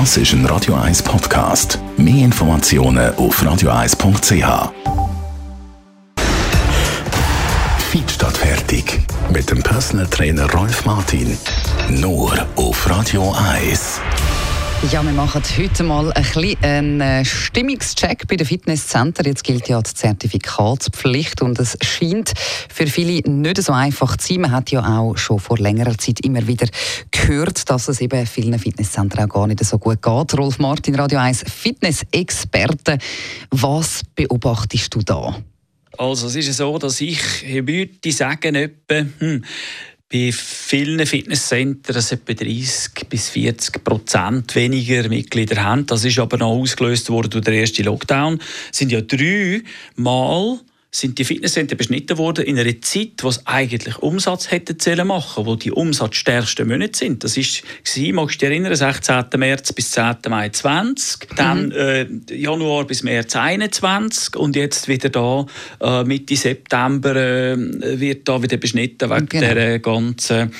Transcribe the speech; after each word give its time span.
Das 0.00 0.16
ist 0.16 0.32
ein 0.32 0.44
Radio 0.46 0.74
1 0.74 1.04
Podcast. 1.04 1.78
Mehr 1.96 2.24
Informationen 2.24 3.14
auf 3.14 3.40
radio1.ch. 3.40 4.72
Feed 7.92 8.10
statt 8.10 8.36
fertig. 8.36 9.02
Mit 9.32 9.48
dem 9.52 9.62
Personal 9.62 10.08
Trainer 10.08 10.50
Rolf 10.50 10.84
Martin. 10.84 11.38
Nur 11.88 12.32
auf 12.56 12.90
Radio 12.90 13.32
1. 13.54 14.00
Ja, 14.92 15.02
wir 15.02 15.12
machen 15.12 15.42
heute 15.56 15.82
mal 15.82 16.12
ein 16.12 16.56
einen 16.62 17.00
äh, 17.00 17.24
Stimmungscheck 17.24 18.28
bei 18.28 18.36
den 18.36 18.46
Fitnesscenter. 18.46 19.24
Jetzt 19.26 19.42
gilt 19.42 19.66
ja 19.66 19.80
die 19.80 19.92
Zertifikatspflicht 19.92 21.40
und 21.40 21.58
es 21.58 21.76
scheint 21.80 22.32
für 22.36 22.86
viele 22.86 23.28
nicht 23.28 23.62
so 23.62 23.72
einfach 23.72 24.16
zu 24.18 24.28
sein. 24.28 24.42
Man 24.42 24.52
hat 24.52 24.70
ja 24.70 24.80
auch 24.86 25.16
schon 25.16 25.38
vor 25.38 25.58
längerer 25.58 25.96
Zeit 25.96 26.20
immer 26.20 26.46
wieder 26.46 26.68
gehört, 27.10 27.68
dass 27.70 27.88
es 27.88 28.00
eben 28.00 28.26
vielen 28.26 28.58
Fitnesszentren 28.58 29.24
auch 29.24 29.34
gar 29.34 29.46
nicht 29.46 29.64
so 29.64 29.78
gut 29.78 30.02
geht. 30.02 30.38
Rolf 30.38 30.58
Martin, 30.58 30.94
Radio 30.96 31.18
1 31.18 31.44
Fitness-Experte. 31.50 32.98
Was 33.50 34.02
beobachtest 34.14 34.94
du 34.94 35.00
da? 35.00 35.34
Also 35.96 36.26
es 36.26 36.36
ist 36.36 36.56
so, 36.56 36.76
dass 36.78 37.00
ich 37.00 37.20
heute 37.48 38.12
sagen, 38.12 38.54
etwa, 38.54 39.06
hm, 39.18 39.44
bei 40.12 40.30
vielen 40.32 41.04
Fitnesscentern 41.06 41.96
etwa 41.96 42.34
30 42.34 43.08
bis 43.08 43.30
40 43.30 43.82
Prozent 43.82 44.54
weniger 44.54 45.08
Mitglieder 45.08 45.62
haben. 45.62 45.86
Das 45.86 46.04
ist 46.04 46.18
aber 46.18 46.36
noch 46.36 46.50
ausgelöst 46.50 47.10
worden 47.10 47.30
durch 47.30 47.44
den 47.44 47.54
ersten 47.54 47.84
Lockdown. 47.84 48.38
Es 48.70 48.78
sind 48.78 48.92
ja 48.92 49.00
drei 49.00 49.62
Mal 49.96 50.60
sind 50.94 51.18
die 51.18 51.24
Fitnesscenter 51.24 51.74
beschnitten 51.74 52.18
worden 52.18 52.44
in 52.44 52.56
einer 52.56 52.80
Zeit, 52.80 53.22
wo 53.22 53.28
es 53.28 53.44
eigentlich 53.46 53.98
Umsatz 53.98 54.52
hätte 54.52 54.78
zählen 54.78 55.06
machen, 55.06 55.44
wo 55.44 55.56
die 55.56 55.72
umsatzstärksten 55.72 56.68
Monate 56.68 56.96
sind. 56.96 57.24
Das 57.24 57.36
ist 57.36 57.64
war, 57.64 58.12
magst 58.12 58.36
du 58.36 58.46
dich 58.46 58.50
erinnern, 58.50 58.76
16. 58.76 59.24
März 59.36 59.72
bis 59.72 59.90
10. 59.90 60.16
Mai 60.28 60.50
20, 60.50 61.30
mhm. 61.30 61.36
dann 61.36 61.72
äh, 61.72 62.06
Januar 62.30 62.84
bis 62.86 63.02
März 63.02 63.34
21 63.34 64.36
und 64.36 64.54
jetzt 64.54 64.86
wieder 64.86 65.08
da 65.08 65.46
äh, 65.80 66.04
Mitte 66.04 66.36
September 66.36 67.16
äh, 67.16 67.56
wird 67.98 68.28
da 68.28 68.40
wieder 68.40 68.58
beschnitten 68.58 69.10
wegen 69.10 69.26
genau. 69.26 69.52
der 69.52 69.80
ganzen 69.80 70.52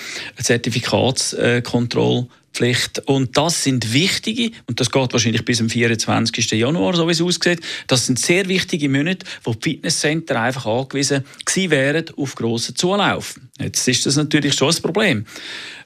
Zertifikatskontrolle. 0.42 2.26
Pflicht. 2.54 3.02
Und 3.06 3.36
das 3.36 3.64
sind 3.64 3.92
wichtige, 3.92 4.50
und 4.66 4.80
das 4.80 4.90
geht 4.90 5.12
wahrscheinlich 5.12 5.44
bis 5.44 5.58
zum 5.58 5.68
24. 5.68 6.50
Januar, 6.52 6.94
so 6.94 7.06
wie 7.06 7.12
es 7.12 7.20
aussieht, 7.20 7.60
das 7.86 8.06
sind 8.06 8.18
sehr 8.18 8.48
wichtige 8.48 8.88
Monate, 8.88 9.26
wo 9.42 9.52
die 9.52 9.70
Fitnesscenter 9.70 10.40
einfach 10.40 10.66
angewiesen 10.66 11.24
gewesen 11.44 11.70
wären 11.70 12.04
auf 12.16 12.34
grossen 12.34 12.76
Zulauf. 12.76 13.38
Jetzt 13.60 13.86
ist 13.88 14.06
das 14.06 14.16
natürlich 14.16 14.54
schon 14.54 14.74
ein 14.74 14.82
Problem. 14.82 15.26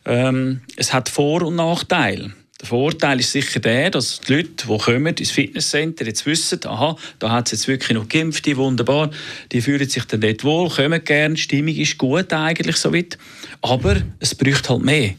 Ähm, 0.04 0.60
es 0.76 0.92
hat 0.92 1.08
Vor- 1.08 1.42
und 1.42 1.56
Nachteile. 1.56 2.32
Der 2.60 2.66
Vorteil 2.66 3.20
ist 3.20 3.30
sicher 3.30 3.60
der, 3.60 3.90
dass 3.90 4.20
die 4.20 4.34
Leute, 4.34 4.66
die 4.68 4.78
kommen 4.78 5.14
ins 5.14 5.30
Fitnesscenter, 5.30 6.04
jetzt 6.04 6.26
wissen, 6.26 6.58
aha, 6.64 6.96
da 7.20 7.30
hat 7.30 7.46
es 7.46 7.52
jetzt 7.52 7.68
wirklich 7.68 7.96
noch 7.96 8.08
geimpft, 8.08 8.48
wunderbar, 8.56 9.10
die 9.52 9.60
fühlen 9.60 9.88
sich 9.88 10.04
dann 10.06 10.20
dort 10.20 10.42
wohl, 10.42 10.68
kommen 10.68 11.04
gerne, 11.04 11.36
die 11.36 11.40
Stimmung 11.40 11.76
ist 11.76 11.98
gut 11.98 12.32
eigentlich 12.32 12.76
soweit. 12.76 13.16
Aber 13.62 13.96
es 14.18 14.34
braucht 14.34 14.68
halt 14.70 14.82
mehr. 14.82 15.14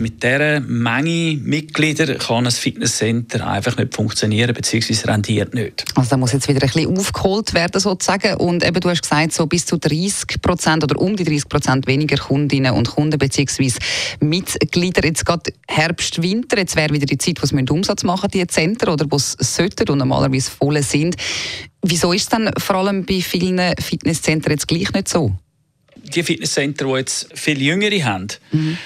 Mit 0.00 0.22
dieser 0.22 0.60
Menge 0.60 1.38
Mitglieder 1.42 2.14
kann 2.16 2.46
ein 2.46 2.52
Fitnesscenter 2.52 3.46
einfach 3.46 3.76
nicht 3.78 3.94
funktionieren, 3.94 4.54
beziehungsweise 4.54 5.08
rendiert 5.08 5.54
nicht. 5.54 5.84
Also 5.94 6.10
da 6.10 6.16
muss 6.18 6.32
jetzt 6.32 6.48
wieder 6.48 6.62
ein 6.62 6.70
bisschen 6.70 6.96
aufgeholt 6.96 7.54
werden 7.54 7.80
sozusagen. 7.80 8.34
Und 8.34 8.64
eben, 8.64 8.80
du 8.80 8.90
hast 8.90 9.02
gesagt, 9.02 9.32
so 9.32 9.46
bis 9.46 9.64
zu 9.64 9.78
30 9.78 10.40
Prozent 10.42 10.84
oder 10.84 11.00
um 11.00 11.16
die 11.16 11.24
30 11.24 11.48
Prozent 11.48 11.86
weniger 11.86 12.16
Kundinnen 12.16 12.72
und 12.72 12.88
Kunden 12.88 13.18
beziehungsweise 13.18 13.78
Mitglieder. 14.20 15.04
Jetzt 15.04 15.24
gerade 15.24 15.52
Herbst, 15.68 16.22
Winter, 16.22 16.65
jetzt 16.66 16.76
wäre 16.76 16.92
wieder 16.92 17.06
die 17.06 17.18
Zeit, 17.18 17.40
wo 17.40 17.46
sie 17.46 17.56
Umsatz 17.70 18.02
machen, 18.02 18.28
die 18.32 18.46
Center, 18.46 18.92
oder 18.92 19.06
wo 19.08 19.16
es 19.16 19.36
und 19.88 19.98
normalerweise 19.98 20.50
voll 20.50 20.82
sind. 20.82 21.16
Wieso 21.82 22.12
ist 22.12 22.22
es 22.22 22.28
dann 22.28 22.50
vor 22.58 22.76
allem 22.76 23.06
bei 23.06 23.20
vielen 23.20 23.74
Fitnesszentren 23.78 24.52
jetzt 24.52 24.66
gleich 24.66 24.92
nicht 24.92 25.08
so? 25.08 25.32
die 26.14 26.22
Fitnesscenter, 26.22 26.86
die 26.86 26.92
jetzt 26.92 27.28
viele 27.34 27.60
Jüngere 27.60 28.04
haben, 28.04 28.28
mhm. 28.52 28.78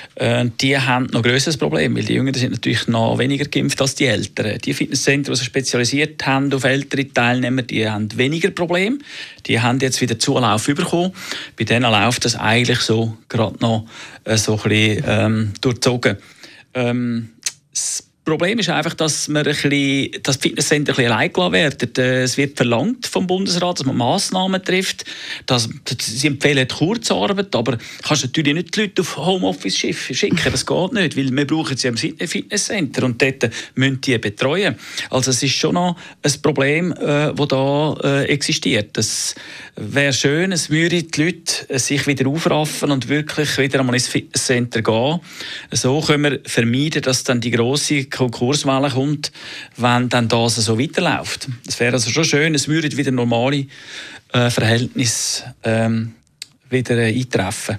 die 0.60 0.78
haben 0.78 1.06
noch 1.06 1.22
ein 1.22 1.30
grösseres 1.30 1.56
Problem, 1.56 1.96
weil 1.96 2.04
die 2.04 2.14
Jüngeren 2.14 2.38
sind 2.38 2.52
natürlich 2.52 2.88
noch 2.88 3.18
weniger 3.18 3.44
geimpft 3.44 3.80
als 3.80 3.94
die 3.94 4.06
Älteren. 4.06 4.58
Die 4.58 4.74
Fitnesscenter, 4.74 5.32
die 5.32 5.36
sich 5.36 5.46
spezialisiert 5.46 6.24
haben 6.26 6.52
auf 6.52 6.64
ältere 6.64 7.12
Teilnehmer, 7.12 7.62
die 7.62 7.88
haben 7.88 8.08
weniger 8.16 8.50
Probleme. 8.50 8.98
Die 9.46 9.60
haben 9.60 9.80
jetzt 9.80 10.00
wieder 10.00 10.18
Zulauf 10.18 10.66
bekommen. 10.66 11.12
Bei 11.58 11.64
denen 11.64 11.90
läuft 11.90 12.24
das 12.24 12.36
eigentlich 12.36 12.80
so 12.80 13.16
gerade 13.28 13.56
noch 13.60 13.86
äh, 14.24 14.36
so 14.36 14.56
ein 14.56 14.68
bisschen 14.68 15.04
ähm, 15.06 15.52
durchzogen. 15.60 16.16
Ähm, 16.72 17.30
sp- 17.72 18.09
Problem 18.30 18.58
ist 18.58 18.68
einfach, 18.68 18.94
dass 18.94 19.28
man 19.28 19.46
ein 19.46 19.52
bisschen, 19.52 20.10
das 20.22 20.36
Fitnesscenter 20.36 20.92
ein 20.92 20.96
bisschen 20.96 21.12
allein 21.12 21.52
werden. 21.52 21.90
Äh, 21.98 22.22
es 22.22 22.36
wird 22.36 22.56
verlangt 22.56 23.06
vom 23.06 23.26
Bundesrat, 23.26 23.80
dass 23.80 23.86
man 23.86 23.96
Massnahmen 23.96 24.62
trifft. 24.62 25.04
Dass, 25.46 25.68
sie 26.00 26.28
empfehlen 26.28 26.66
Kurzarbeit, 26.68 27.54
aber 27.54 27.78
kannst 28.02 28.24
natürlich 28.24 28.54
nicht 28.54 28.76
die 28.76 28.82
Leute 28.82 29.02
auf 29.02 29.16
Homeoffice 29.16 29.76
schicken. 29.76 30.38
Das 30.44 30.64
geht 30.64 30.92
nicht, 30.92 31.16
weil 31.16 31.30
wir 31.36 31.46
brauchen 31.46 31.76
sie 31.76 31.88
im 31.88 31.96
Fitnesscenter 31.96 33.04
und 33.04 33.20
dort 33.20 33.50
müssen 33.74 34.00
die 34.00 34.18
betreuen. 34.18 34.76
Also 35.10 35.30
es 35.30 35.42
ist 35.42 35.54
schon 35.54 35.74
noch 35.74 35.96
ein 36.22 36.32
Problem, 36.42 36.94
das 36.94 37.30
äh, 37.30 37.46
da 37.46 37.94
äh, 38.02 38.24
existiert. 38.26 38.96
Es 38.96 39.34
wäre 39.76 40.12
schön, 40.12 40.52
es 40.52 40.70
würden 40.70 41.10
die 41.10 41.22
Leute 41.22 41.78
sich 41.78 42.06
wieder 42.06 42.28
aufraffen 42.28 42.90
und 42.90 43.08
wirklich 43.08 43.58
wieder 43.58 43.80
einmal 43.80 43.94
ins 43.96 44.08
Fitnesscenter 44.08 44.82
gehen. 44.82 45.20
So 45.72 46.00
können 46.00 46.24
wir 46.24 46.40
vermeiden, 46.44 47.02
dass 47.02 47.24
dann 47.24 47.40
die 47.40 47.50
grosse 47.50 48.04
Konkurswelle 48.20 48.90
kommt, 48.90 49.32
wenn 49.76 50.08
dann 50.08 50.28
das 50.28 50.56
so 50.56 50.78
weiterläuft. 50.78 51.48
Es 51.66 51.80
wäre 51.80 51.94
also 51.94 52.10
schon 52.10 52.24
schön, 52.24 52.54
es 52.54 52.68
würde 52.68 52.94
wieder 52.96 53.10
normale 53.10 53.66
äh, 54.32 54.50
Verhältnisse 54.50 55.54
ähm, 55.64 56.14
wieder 56.68 56.96
äh, 56.96 57.18
eintreffen. 57.18 57.78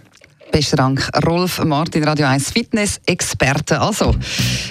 Besten 0.52 0.76
Dank, 0.76 1.10
Rolf 1.26 1.64
Martin, 1.64 2.04
Radio 2.04 2.28
1 2.28 2.52
Fitness-Experte. 2.52 3.80
Also, 3.80 4.14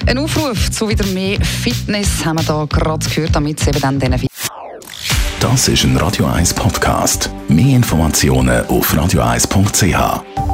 ein 0.07 0.19
Aufruf 0.19 0.71
zu 0.71 0.89
wieder 0.89 1.07
mehr 1.07 1.41
Fitness 1.41 2.23
haben 2.25 2.37
wir 2.37 2.45
da 2.45 2.67
gerade 2.69 3.09
gehört, 3.09 3.35
damit 3.35 3.61
es 3.61 3.69
eben 3.69 3.81
dann 3.81 3.99
diesen 3.99 4.27
Das 5.41 5.69
ist 5.69 5.85
ein 5.85 5.97
Radio 5.97 6.27
1 6.27 6.53
Podcast. 6.53 7.31
Mehr 7.49 7.77
Informationen 7.77 8.67
auf 8.67 8.93
radio1.ch. 8.93 10.50